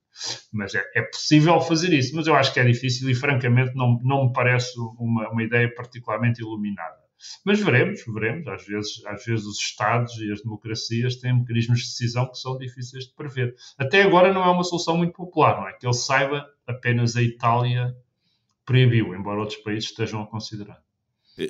Mas 0.51 0.75
é, 0.75 0.83
é, 0.95 1.01
possível 1.01 1.59
fazer 1.61 1.93
isso, 1.93 2.15
mas 2.15 2.27
eu 2.27 2.35
acho 2.35 2.53
que 2.53 2.59
é 2.59 2.63
difícil 2.63 3.09
e, 3.09 3.15
francamente, 3.15 3.75
não, 3.75 3.97
não 4.03 4.27
me 4.27 4.33
parece 4.33 4.71
uma, 4.99 5.29
uma 5.29 5.43
ideia 5.43 5.73
particularmente 5.73 6.41
iluminada. 6.41 7.00
Mas 7.45 7.59
veremos, 7.59 8.01
veremos. 8.07 8.47
Às 8.47 8.65
vezes, 8.65 9.05
às 9.05 9.25
vezes 9.25 9.45
os 9.45 9.57
Estados 9.57 10.17
e 10.17 10.31
as 10.31 10.41
democracias 10.41 11.15
têm 11.17 11.39
mecanismos 11.39 11.79
de 11.79 11.85
decisão 11.85 12.29
que 12.29 12.37
são 12.37 12.57
difíceis 12.57 13.05
de 13.05 13.13
prever. 13.13 13.55
Até 13.77 14.03
agora 14.03 14.33
não 14.33 14.43
é 14.43 14.49
uma 14.49 14.63
solução 14.63 14.97
muito 14.97 15.13
popular, 15.13 15.59
não 15.59 15.67
é? 15.67 15.73
Que 15.73 15.85
ele 15.85 15.93
saiba, 15.93 16.45
apenas 16.67 17.15
a 17.15 17.21
Itália 17.21 17.95
proibiu, 18.65 19.13
embora 19.15 19.39
outros 19.39 19.59
países 19.59 19.89
estejam 19.89 20.21
a 20.21 20.27
considerar. 20.27 20.79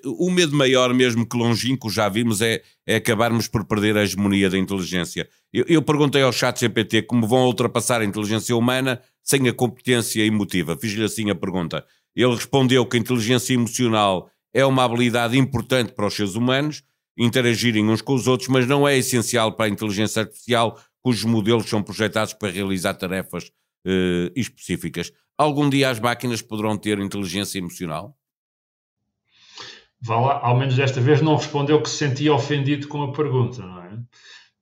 O 0.05 0.29
medo 0.29 0.55
maior, 0.55 0.93
mesmo 0.93 1.27
que 1.27 1.35
longínquo, 1.35 1.89
já 1.89 2.07
vimos, 2.07 2.39
é, 2.41 2.61
é 2.85 2.95
acabarmos 2.95 3.47
por 3.47 3.65
perder 3.65 3.97
a 3.97 4.03
hegemonia 4.03 4.49
da 4.49 4.57
inteligência. 4.57 5.27
Eu, 5.51 5.65
eu 5.67 5.81
perguntei 5.81 6.21
ao 6.21 6.31
chat 6.31 6.59
GPT 6.59 7.03
como 7.03 7.27
vão 7.27 7.45
ultrapassar 7.45 8.01
a 8.01 8.05
inteligência 8.05 8.55
humana 8.55 9.01
sem 9.23 9.47
a 9.49 9.53
competência 9.53 10.23
emotiva. 10.23 10.77
Fiz-lhe 10.77 11.03
assim 11.03 11.29
a 11.29 11.35
pergunta. 11.35 11.85
Ele 12.15 12.33
respondeu 12.33 12.85
que 12.85 12.95
a 12.95 12.99
inteligência 12.99 13.53
emocional 13.53 14.29
é 14.53 14.65
uma 14.65 14.83
habilidade 14.83 15.37
importante 15.37 15.93
para 15.93 16.07
os 16.07 16.15
seres 16.15 16.35
humanos 16.35 16.83
interagirem 17.17 17.87
uns 17.89 18.01
com 18.01 18.13
os 18.13 18.27
outros, 18.27 18.49
mas 18.49 18.67
não 18.67 18.87
é 18.87 18.97
essencial 18.97 19.51
para 19.53 19.65
a 19.65 19.69
inteligência 19.69 20.23
artificial, 20.23 20.79
cujos 21.01 21.25
modelos 21.25 21.69
são 21.69 21.83
projetados 21.83 22.33
para 22.33 22.51
realizar 22.51 22.93
tarefas 22.93 23.51
eh, 23.85 24.31
específicas. 24.35 25.11
Algum 25.37 25.69
dia 25.69 25.89
as 25.89 25.99
máquinas 25.99 26.41
poderão 26.41 26.77
ter 26.77 26.99
inteligência 26.99 27.59
emocional? 27.59 28.15
Vá 29.99 30.19
lá, 30.19 30.39
ao 30.41 30.57
menos 30.57 30.75
desta 30.75 30.99
vez 30.99 31.21
não 31.21 31.35
respondeu 31.35 31.81
que 31.81 31.89
se 31.89 31.97
sentia 31.97 32.33
ofendido 32.33 32.87
com 32.87 33.03
a 33.03 33.11
pergunta, 33.11 33.61
não 33.61 33.83
é? 33.83 33.99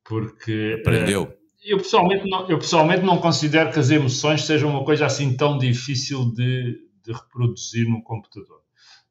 Porque. 0.04 0.78
Aprendeu. 0.80 1.24
Uh, 1.24 1.34
eu, 1.64 1.78
pessoalmente 1.78 2.30
não, 2.30 2.50
eu 2.50 2.58
pessoalmente 2.58 3.04
não 3.04 3.18
considero 3.20 3.72
que 3.72 3.80
as 3.80 3.90
emoções 3.90 4.46
sejam 4.46 4.70
uma 4.70 4.84
coisa 4.84 5.06
assim 5.06 5.36
tão 5.36 5.58
difícil 5.58 6.34
de, 6.34 6.78
de 7.06 7.14
reproduzir 7.14 7.88
no 7.88 8.02
computador. 8.04 8.59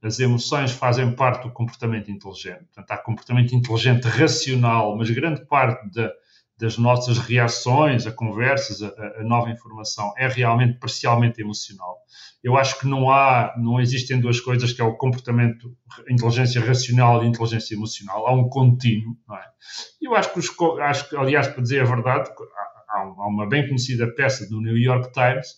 As 0.02 0.20
emoções 0.20 0.70
fazem 0.70 1.12
parte 1.12 1.42
do 1.42 1.52
comportamento 1.52 2.10
inteligente. 2.10 2.64
Portanto, 2.66 2.90
há 2.90 2.98
comportamento 2.98 3.54
inteligente 3.54 4.04
racional, 4.04 4.96
mas 4.96 5.10
grande 5.10 5.44
parte 5.46 5.92
da, 5.92 6.12
das 6.58 6.76
nossas 6.76 7.18
reações 7.18 8.06
a 8.06 8.12
conversas, 8.12 8.82
a, 8.82 8.88
a, 9.20 9.22
nova 9.22 9.48
informação, 9.50 10.12
é 10.16 10.26
realmente 10.26 10.78
parcialmente 10.78 11.40
emocional. 11.40 11.98
Eu 12.42 12.56
acho 12.56 12.78
que 12.80 12.86
não 12.86 13.10
há, 13.10 13.54
não 13.56 13.80
existem 13.80 14.20
duas 14.20 14.40
coisas 14.40 14.72
que 14.72 14.80
é 14.80 14.84
o 14.84 14.96
comportamento, 14.96 15.76
inteligência 16.08 16.60
racional 16.60 17.24
e 17.24 17.28
inteligência 17.28 17.74
emocional. 17.74 18.26
Há 18.26 18.32
um 18.32 18.48
contínuo, 18.48 19.16
não 19.26 19.36
é? 19.36 19.44
Eu 20.02 20.14
acho 20.16 20.32
que, 20.32 20.38
os, 20.40 20.50
acho 20.80 21.08
que 21.08 21.16
aliás, 21.16 21.46
para 21.46 21.62
dizer 21.62 21.80
a 21.80 21.84
verdade, 21.84 22.30
há 22.88 23.28
uma 23.28 23.48
bem 23.48 23.66
conhecida 23.66 24.12
peça 24.14 24.48
do 24.48 24.60
New 24.60 24.76
York 24.76 25.12
Times, 25.12 25.54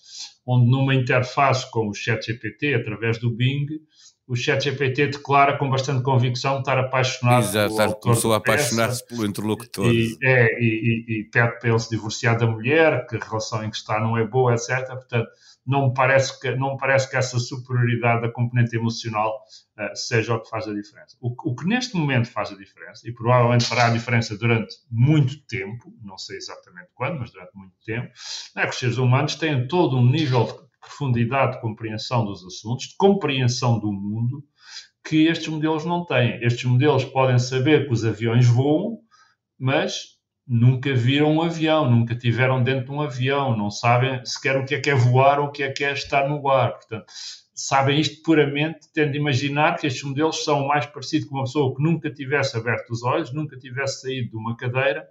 onde 0.47 0.71
numa 0.71 0.95
interface 0.95 1.71
com 1.71 1.89
o 1.89 1.95
ChatGPT, 1.95 2.75
através 2.75 3.19
do 3.19 3.31
Bing, 3.31 3.67
o 4.31 4.37
ChatGPT 4.37 5.09
declara 5.09 5.59
com 5.59 5.69
bastante 5.69 6.05
convicção 6.05 6.61
estar 6.61 6.79
apaixonado 6.79 7.43
Exato, 7.43 7.75
pelo 7.75 7.97
começou 7.97 8.33
a 8.33 8.37
apaixonar-se 8.37 9.05
pelo 9.05 9.27
interlocutor. 9.27 9.93
E, 9.93 10.17
é, 10.23 10.47
e, 10.63 11.05
e, 11.09 11.21
e 11.21 11.25
pede 11.25 11.59
para 11.59 11.69
ele 11.69 11.79
se 11.81 11.91
divorciar 11.91 12.39
da 12.39 12.47
mulher, 12.47 13.09
que 13.09 13.17
a 13.17 13.19
relação 13.19 13.65
em 13.65 13.71
que 13.71 13.77
está 13.77 13.99
não 13.99 14.17
é 14.17 14.25
boa, 14.25 14.55
etc. 14.55 14.87
Portanto, 14.87 15.29
não 15.67 15.89
me 15.89 15.95
parece 15.95 16.39
que, 16.39 16.55
não 16.55 16.75
me 16.75 16.79
parece 16.79 17.11
que 17.11 17.17
essa 17.17 17.41
superioridade 17.41 18.23
da 18.23 18.31
componente 18.31 18.77
emocional 18.77 19.43
uh, 19.77 19.97
seja 19.97 20.35
o 20.35 20.41
que 20.41 20.49
faz 20.49 20.69
a 20.69 20.75
diferença. 20.75 21.17
O, 21.21 21.35
o, 21.51 21.57
que 21.57 21.67
neste 21.67 21.97
momento 21.97 22.29
faz 22.29 22.53
a 22.53 22.57
diferença, 22.57 23.09
e 23.09 23.13
provavelmente 23.13 23.65
fará 23.65 23.89
a 23.89 23.91
diferença 23.91 24.39
durante 24.39 24.77
muito 24.89 25.45
tempo, 25.47 25.93
não 26.05 26.17
sei 26.17 26.37
exatamente 26.37 26.91
quando, 26.95 27.19
mas 27.19 27.33
durante 27.33 27.51
muito 27.57 27.75
tempo, 27.85 28.13
é 28.57 28.63
que 28.63 28.71
os 28.71 28.79
seres 28.79 28.97
humanos 28.97 29.35
têm 29.35 29.67
todo 29.67 29.97
um 29.97 30.09
nível 30.09 30.45
de 30.45 30.70
profundidade 30.81 31.57
de 31.57 31.61
compreensão 31.61 32.25
dos 32.25 32.45
assuntos, 32.45 32.89
de 32.89 32.97
compreensão 32.97 33.79
do 33.79 33.93
mundo, 33.93 34.43
que 35.05 35.27
estes 35.27 35.49
modelos 35.49 35.85
não 35.85 36.05
têm. 36.05 36.43
Estes 36.43 36.65
modelos 36.65 37.05
podem 37.05 37.39
saber 37.39 37.87
que 37.87 37.93
os 37.93 38.05
aviões 38.05 38.47
voam, 38.47 38.99
mas 39.59 40.19
nunca 40.47 40.93
viram 40.95 41.33
um 41.33 41.43
avião, 41.43 41.89
nunca 41.89 42.15
tiveram 42.17 42.63
dentro 42.63 42.87
de 42.87 42.91
um 42.91 43.01
avião, 43.01 43.57
não 43.57 43.71
sabem 43.71 44.25
sequer 44.25 44.57
o 44.57 44.65
que 44.65 44.75
é 44.75 44.81
que 44.81 44.91
é 44.91 44.95
voar 44.95 45.39
ou 45.39 45.47
o 45.47 45.53
que 45.53 45.63
é 45.63 45.71
que 45.71 45.85
é 45.85 45.93
estar 45.93 46.29
no 46.29 46.49
ar. 46.49 46.73
Portanto, 46.73 47.07
sabem 47.55 48.01
isto 48.01 48.23
puramente 48.23 48.89
tendo 48.93 49.13
de 49.13 49.19
imaginar 49.19 49.77
que 49.77 49.87
estes 49.87 50.03
modelos 50.03 50.43
são 50.45 50.67
mais 50.67 50.87
parecidos 50.87 51.29
com 51.29 51.37
uma 51.37 51.45
pessoa 51.45 51.75
que 51.75 51.83
nunca 51.83 52.11
tivesse 52.11 52.57
aberto 52.57 52.91
os 52.91 53.03
olhos, 53.03 53.33
nunca 53.33 53.57
tivesse 53.57 54.01
saído 54.01 54.31
de 54.31 54.37
uma 54.37 54.57
cadeira 54.57 55.07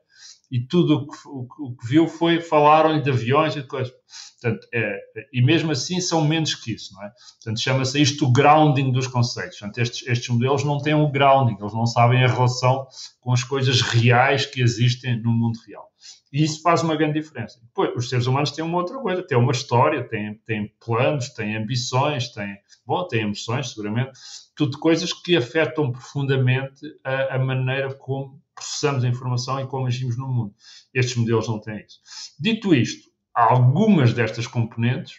e 0.51 0.59
tudo 0.59 0.95
o 0.95 1.07
que, 1.07 1.27
o, 1.27 1.47
o 1.67 1.75
que 1.75 1.87
viu 1.87 2.07
foi 2.07 2.41
falaram-lhe 2.41 3.01
de 3.01 3.09
aviões 3.09 3.55
e 3.55 3.61
de 3.61 3.67
coisas. 3.67 3.93
Portanto, 4.41 4.67
é, 4.73 4.97
e 5.33 5.41
mesmo 5.41 5.71
assim 5.71 5.99
são 5.99 6.25
menos 6.25 6.55
que 6.55 6.73
isso, 6.73 6.93
não 6.93 7.03
é? 7.03 7.11
Portanto, 7.35 7.59
chama-se 7.59 8.01
isto 8.01 8.25
o 8.25 8.31
grounding 8.31 8.91
dos 8.91 9.07
conceitos. 9.07 9.59
Portanto, 9.59 9.77
estes, 9.79 10.07
estes 10.07 10.29
modelos 10.29 10.63
não 10.63 10.79
têm 10.79 10.93
o 10.93 11.11
grounding, 11.11 11.57
eles 11.59 11.73
não 11.73 11.85
sabem 11.85 12.23
a 12.23 12.27
relação 12.27 12.87
com 13.19 13.33
as 13.33 13.43
coisas 13.43 13.81
reais 13.81 14.45
que 14.45 14.61
existem 14.61 15.21
no 15.21 15.31
mundo 15.31 15.59
real. 15.67 15.88
E 16.31 16.43
isso 16.43 16.61
faz 16.61 16.83
uma 16.83 16.95
grande 16.95 17.19
diferença. 17.19 17.59
Depois, 17.61 17.91
os 17.95 18.09
seres 18.09 18.27
humanos 18.27 18.51
têm 18.51 18.63
uma 18.63 18.77
outra 18.77 18.99
coisa, 18.99 19.23
têm 19.23 19.37
uma 19.37 19.51
história, 19.51 20.07
têm, 20.07 20.35
têm 20.45 20.71
planos, 20.83 21.29
têm 21.29 21.57
ambições, 21.57 22.29
têm, 22.29 22.57
bom, 22.85 23.07
têm 23.07 23.21
emoções, 23.21 23.71
seguramente, 23.71 24.11
tudo 24.55 24.77
coisas 24.77 25.11
que 25.11 25.35
afetam 25.35 25.91
profundamente 25.91 26.85
a, 27.03 27.35
a 27.35 27.39
maneira 27.39 27.93
como 27.93 28.39
processamos 28.53 29.03
a 29.03 29.07
informação 29.07 29.59
e 29.59 29.67
como 29.67 29.87
agimos 29.87 30.17
no 30.17 30.27
mundo. 30.27 30.53
Estes 30.93 31.15
modelos 31.15 31.47
não 31.47 31.59
têm 31.59 31.83
isso. 31.85 31.99
Dito 32.39 32.75
isto, 32.75 33.09
há 33.33 33.51
algumas 33.51 34.13
destas 34.13 34.45
componentes 34.45 35.15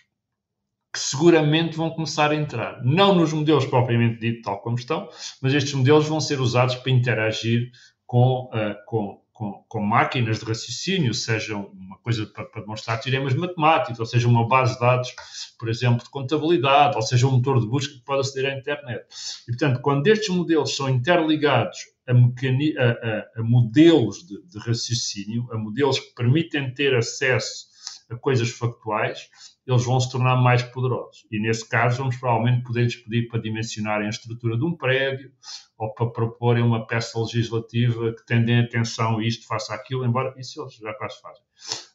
que 0.93 0.99
seguramente 0.99 1.77
vão 1.77 1.91
começar 1.91 2.31
a 2.31 2.35
entrar. 2.35 2.85
Não 2.85 3.15
nos 3.15 3.33
modelos 3.33 3.65
propriamente 3.65 4.21
dito, 4.21 4.43
tal 4.43 4.61
como 4.61 4.77
estão, 4.77 5.09
mas 5.41 5.55
estes 5.55 5.73
modelos 5.73 6.07
vão 6.07 6.21
ser 6.21 6.41
usados 6.41 6.75
para 6.77 6.91
interagir 6.91 7.71
com, 8.07 8.51
uh, 8.53 8.75
com, 8.87 9.23
com, 9.41 9.65
com, 9.69 9.81
máquinas 9.81 10.39
de 10.39 10.45
raciocínio, 10.45 11.15
sejam 11.15 11.71
uma 11.73 11.97
coisa 11.97 12.27
para, 12.27 12.45
para, 12.45 12.61
demonstrar 12.61 13.01
teoremas 13.01 13.33
matemáticos, 13.33 13.99
ou 13.99 14.05
seja, 14.05 14.29
uma 14.29 14.47
base 14.47 14.75
de 14.75 14.81
dados, 14.81 15.15
por 15.59 15.71
exemplo, 15.71 16.05
de 16.05 16.11
contabilidade, 16.11 16.95
ou 16.95 17.01
seja, 17.01 17.27
um 17.27 17.31
motor 17.31 17.59
de 17.59 17.67
busca 17.67 17.95
que 17.95 18.05
pode 18.05 18.21
aceder 18.21 18.53
à 18.53 18.59
internet. 18.59 19.03
E, 19.49 19.53
portanto, 19.53 19.81
quando 19.81 20.07
estes 20.09 20.29
modelos 20.29 20.77
são 20.77 20.91
interligados 20.91 21.79
a, 22.07 22.13
a, 22.13 23.41
a 23.41 23.43
modelos 23.43 24.27
de, 24.27 24.43
de, 24.47 24.59
raciocínio, 24.59 25.49
a 25.51 25.57
modelos 25.57 25.99
que 25.99 26.15
permitem 26.15 26.75
ter 26.75 26.95
acesso 26.95 27.71
a 28.11 28.17
coisas 28.17 28.51
factuais, 28.51 29.31
eles 29.67 29.85
vão 29.85 30.01
se 30.01 30.11
tornar 30.11 30.37
mais 30.37 30.63
poderosos. 30.63 31.27
E 31.31 31.41
nesse 31.41 31.69
caso, 31.69 31.99
vamos 31.99 32.17
provavelmente 32.17 32.65
poder-lhes 32.65 32.97
pedir 32.97 33.29
para 33.29 33.41
dimensionarem 33.41 34.07
a 34.07 34.11
estrutura 34.11 34.57
de 34.57 34.65
um 34.65 34.77
prédio 34.77 35.31
ou 35.79 35.93
para 35.95 36.11
proporem 36.11 36.63
uma 36.63 36.87
peça 36.87 37.19
legislativa 37.19 38.13
que 38.15 38.27
tendem 38.27 38.61
atenção 38.61 39.21
isto, 39.21 39.47
faça 39.47 39.75
aquilo, 39.75 40.05
embora 40.05 40.35
isso 40.39 40.61
eles 40.61 40.75
já 40.75 40.93
quase 40.95 41.21
fazem. 41.21 41.43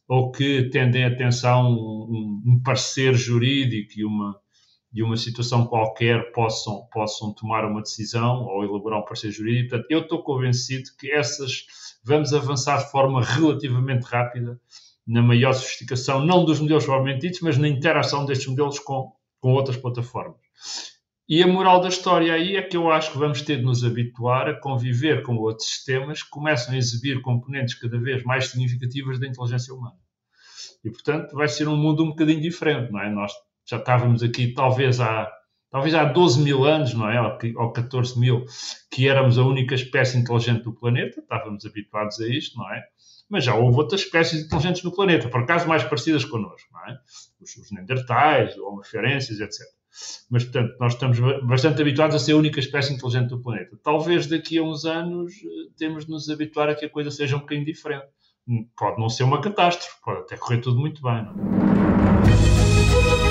Ou 0.07 0.31
que 0.31 0.69
tendem 0.69 1.03
atenção 1.03 1.71
um, 1.71 2.41
um 2.45 2.61
parecer 2.63 3.13
jurídico 3.15 3.93
e 3.97 4.05
uma, 4.05 4.39
e 4.93 5.03
uma 5.03 5.17
situação 5.17 5.65
qualquer 5.65 6.31
possam, 6.31 6.87
possam 6.91 7.33
tomar 7.33 7.65
uma 7.65 7.81
decisão 7.81 8.43
ou 8.45 8.63
elaborar 8.63 8.99
um 8.99 9.05
parecer 9.05 9.31
jurídico. 9.31 9.71
Portanto, 9.71 9.91
eu 9.91 9.99
estou 10.01 10.23
convencido 10.23 10.89
que 10.97 11.11
essas 11.11 11.65
vamos 12.03 12.33
avançar 12.33 12.77
de 12.85 12.91
forma 12.91 13.21
relativamente 13.23 14.03
rápida 14.03 14.59
na 15.07 15.21
maior 15.21 15.53
sofisticação, 15.53 16.25
não 16.25 16.43
dos 16.43 16.59
modelos 16.59 16.85
provavelmente 16.85 17.21
ditos, 17.21 17.41
mas 17.41 17.57
na 17.57 17.67
interação 17.67 18.25
destes 18.25 18.47
modelos 18.47 18.79
com, 18.79 19.11
com 19.39 19.53
outras 19.53 19.77
plataformas. 19.77 20.39
E 21.27 21.41
a 21.41 21.47
moral 21.47 21.81
da 21.81 21.89
história 21.89 22.33
aí 22.33 22.55
é 22.55 22.61
que 22.61 22.77
eu 22.77 22.91
acho 22.91 23.11
que 23.11 23.17
vamos 23.17 23.41
ter 23.41 23.57
de 23.57 23.63
nos 23.63 23.83
habituar 23.83 24.47
a 24.47 24.59
conviver 24.59 25.23
com 25.23 25.35
outros 25.37 25.67
sistemas 25.67 26.21
que 26.21 26.29
começam 26.29 26.73
a 26.73 26.77
exibir 26.77 27.19
componentes 27.21 27.73
cada 27.75 27.99
vez 27.99 28.23
mais 28.23 28.47
significativas 28.47 29.19
da 29.19 29.27
inteligência 29.27 29.73
humana. 29.73 29.97
E, 30.83 30.91
portanto, 30.91 31.33
vai 31.33 31.47
ser 31.47 31.67
um 31.67 31.75
mundo 31.75 32.03
um 32.03 32.09
bocadinho 32.09 32.41
diferente, 32.41 32.91
não 32.91 33.01
é? 33.01 33.09
Nós 33.09 33.31
já 33.67 33.77
estávamos 33.77 34.21
aqui, 34.21 34.53
talvez 34.53 34.99
há, 34.99 35.27
talvez 35.71 35.95
há 35.95 36.03
12 36.03 36.43
mil 36.43 36.63
anos, 36.63 36.93
não 36.93 37.09
é? 37.09 37.19
Ou 37.55 37.71
14 37.71 38.19
mil, 38.19 38.45
que 38.91 39.07
éramos 39.07 39.39
a 39.39 39.43
única 39.43 39.73
espécie 39.73 40.19
inteligente 40.19 40.63
do 40.63 40.75
planeta, 40.75 41.21
estávamos 41.21 41.65
habituados 41.65 42.19
a 42.21 42.27
isto, 42.27 42.55
não 42.59 42.71
é? 42.71 42.83
Mas 43.29 43.43
já 43.43 43.55
houve 43.55 43.77
outras 43.77 44.01
espécies 44.01 44.45
inteligentes 44.45 44.83
no 44.83 44.91
planeta, 44.91 45.29
por 45.29 45.41
acaso 45.41 45.67
mais 45.67 45.83
parecidas 45.83 46.25
connosco, 46.25 46.69
não 46.71 46.81
é? 46.87 46.97
Os, 47.41 47.55
os 47.57 47.71
Neandertais, 47.71 48.57
Homo 48.57 48.83
farensis, 48.83 49.39
etc. 49.39 49.61
Mas, 50.29 50.43
portanto, 50.43 50.75
nós 50.79 50.93
estamos 50.93 51.19
bastante 51.43 51.81
habituados 51.81 52.15
a 52.15 52.19
ser 52.19 52.33
a 52.33 52.37
única 52.37 52.59
espécie 52.59 52.93
inteligente 52.93 53.29
do 53.29 53.41
planeta. 53.41 53.77
Talvez 53.81 54.27
daqui 54.27 54.57
a 54.57 54.63
uns 54.63 54.85
anos 54.85 55.31
eh, 55.33 55.71
temos 55.77 56.05
de 56.05 56.11
nos 56.11 56.29
habituar 56.29 56.69
a 56.69 56.75
que 56.75 56.85
a 56.85 56.89
coisa 56.89 57.09
seja 57.09 57.37
um 57.37 57.39
bocadinho 57.39 57.65
diferente. 57.65 58.07
Pode 58.77 58.99
não 58.99 59.09
ser 59.09 59.23
uma 59.23 59.41
catástrofe, 59.41 59.95
pode 60.03 60.19
até 60.19 60.37
correr 60.37 60.59
tudo 60.59 60.79
muito 60.79 61.01
bem. 61.01 61.23
Não 61.23 61.31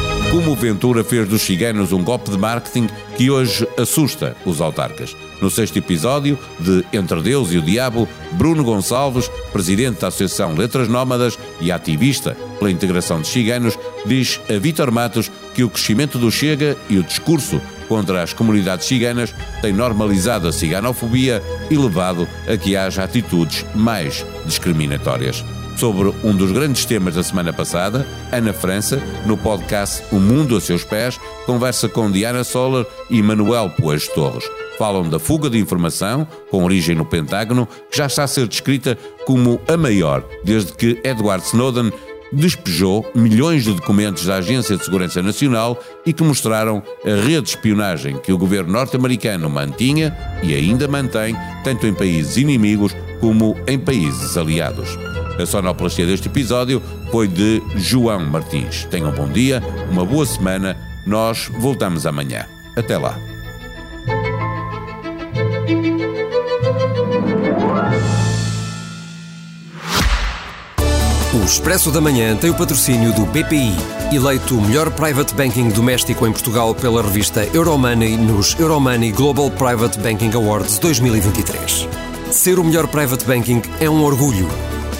é? 0.00 0.03
Como 0.34 0.56
Ventura 0.56 1.04
fez 1.04 1.28
dos 1.28 1.42
ciganos 1.42 1.92
um 1.92 2.02
golpe 2.02 2.28
de 2.28 2.36
marketing 2.36 2.88
que 3.16 3.30
hoje 3.30 3.68
assusta 3.78 4.36
os 4.44 4.60
autarcas. 4.60 5.16
No 5.40 5.48
sexto 5.48 5.76
episódio 5.76 6.36
de 6.58 6.84
Entre 6.92 7.22
Deus 7.22 7.52
e 7.52 7.58
o 7.58 7.62
Diabo, 7.62 8.08
Bruno 8.32 8.64
Gonçalves, 8.64 9.30
presidente 9.52 10.00
da 10.00 10.08
Associação 10.08 10.56
Letras 10.56 10.88
Nómadas 10.88 11.38
e 11.60 11.70
ativista 11.70 12.36
pela 12.58 12.72
integração 12.72 13.20
de 13.20 13.28
ciganos, 13.28 13.78
diz 14.04 14.40
a 14.50 14.58
Vítor 14.58 14.90
Matos 14.90 15.30
que 15.54 15.62
o 15.62 15.70
crescimento 15.70 16.18
do 16.18 16.32
Chega 16.32 16.76
e 16.90 16.98
o 16.98 17.04
discurso 17.04 17.60
contra 17.86 18.20
as 18.20 18.32
comunidades 18.32 18.88
ciganas 18.88 19.32
tem 19.62 19.72
normalizado 19.72 20.48
a 20.48 20.52
ciganofobia 20.52 21.40
e 21.70 21.76
levado 21.76 22.26
a 22.52 22.56
que 22.56 22.74
haja 22.74 23.04
atitudes 23.04 23.64
mais 23.72 24.26
discriminatórias 24.44 25.44
sobre 25.76 26.12
um 26.22 26.34
dos 26.34 26.52
grandes 26.52 26.84
temas 26.84 27.14
da 27.14 27.22
semana 27.22 27.52
passada, 27.52 28.06
Ana 28.32 28.52
França, 28.52 29.02
no 29.26 29.36
podcast 29.36 30.02
O 30.12 30.16
Mundo 30.16 30.56
a 30.56 30.60
Seus 30.60 30.84
Pés, 30.84 31.18
conversa 31.46 31.88
com 31.88 32.10
Diana 32.10 32.44
Soller 32.44 32.86
e 33.10 33.22
Manuel 33.22 33.70
Poes 33.70 34.08
Torres. 34.08 34.44
Falam 34.78 35.08
da 35.08 35.18
fuga 35.18 35.48
de 35.48 35.58
informação, 35.58 36.26
com 36.50 36.64
origem 36.64 36.94
no 36.96 37.04
Pentágono, 37.04 37.66
que 37.90 37.96
já 37.96 38.06
está 38.06 38.24
a 38.24 38.26
ser 38.26 38.46
descrita 38.48 38.98
como 39.24 39.60
a 39.68 39.76
maior 39.76 40.24
desde 40.44 40.72
que 40.72 41.00
Edward 41.04 41.44
Snowden 41.46 41.92
despejou 42.32 43.08
milhões 43.14 43.64
de 43.64 43.72
documentos 43.72 44.26
da 44.26 44.36
Agência 44.36 44.76
de 44.76 44.84
Segurança 44.84 45.22
Nacional 45.22 45.80
e 46.04 46.12
que 46.12 46.22
mostraram 46.22 46.82
a 47.04 47.24
rede 47.24 47.42
de 47.42 47.48
espionagem 47.50 48.16
que 48.16 48.32
o 48.32 48.38
governo 48.38 48.72
norte-americano 48.72 49.48
mantinha 49.48 50.16
e 50.42 50.54
ainda 50.54 50.88
mantém, 50.88 51.36
tanto 51.62 51.86
em 51.86 51.94
países 51.94 52.36
inimigos 52.36 52.94
como 53.20 53.56
em 53.66 53.78
países 53.78 54.36
aliados. 54.36 54.98
A 55.38 55.46
sonoplastia 55.46 56.06
deste 56.06 56.28
episódio 56.28 56.82
foi 57.10 57.26
de 57.26 57.62
João 57.76 58.24
Martins. 58.24 58.84
Tenham 58.84 59.10
um 59.10 59.14
bom 59.14 59.28
dia, 59.28 59.62
uma 59.90 60.04
boa 60.04 60.24
semana. 60.24 60.76
Nós 61.06 61.50
voltamos 61.58 62.06
amanhã. 62.06 62.46
Até 62.76 62.96
lá. 62.96 63.18
O 71.34 71.44
Expresso 71.44 71.90
da 71.90 72.00
Manhã 72.00 72.36
tem 72.36 72.48
o 72.48 72.54
patrocínio 72.54 73.12
do 73.12 73.26
BPI, 73.26 73.74
eleito 74.12 74.56
o 74.56 74.62
melhor 74.62 74.90
private 74.92 75.34
banking 75.34 75.68
doméstico 75.68 76.26
em 76.26 76.32
Portugal 76.32 76.74
pela 76.74 77.02
revista 77.02 77.44
Euromoney 77.52 78.16
nos 78.16 78.58
Euromoney 78.58 79.10
Global 79.10 79.50
Private 79.50 79.98
Banking 79.98 80.30
Awards 80.32 80.78
2023. 80.78 82.03
Ser 82.34 82.58
o 82.58 82.64
melhor 82.64 82.88
private 82.88 83.24
banking 83.24 83.62
é 83.78 83.88
um 83.88 84.02
orgulho. 84.02 84.48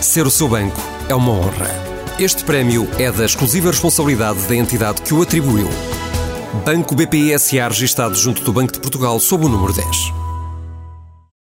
Ser 0.01 0.25
o 0.25 0.31
seu 0.31 0.47
banco 0.47 0.81
é 1.09 1.15
uma 1.17 1.33
honra. 1.33 1.69
Este 2.17 2.45
prémio 2.45 2.89
é 2.97 3.11
da 3.11 3.25
exclusiva 3.25 3.73
responsabilidade 3.73 4.47
da 4.47 4.55
entidade 4.55 5.03
que 5.03 5.13
o 5.13 5.21
atribuiu. 5.21 5.69
Banco 6.65 6.95
BPI 6.95 7.37
SA 7.37 7.67
registado 7.67 8.15
junto 8.15 8.41
do 8.45 8.53
Banco 8.53 8.75
de 8.75 8.79
Portugal 8.79 9.19
sob 9.19 9.47
o 9.47 9.49
número 9.49 9.73
10. 9.73 10.24